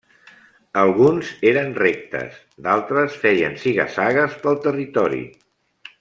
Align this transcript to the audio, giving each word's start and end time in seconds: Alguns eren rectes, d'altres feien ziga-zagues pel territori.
Alguns 0.83 1.27
eren 1.49 1.67
rectes, 1.81 2.39
d'altres 2.67 3.17
feien 3.25 3.59
ziga-zagues 3.65 4.39
pel 4.47 4.57
territori. 4.69 5.21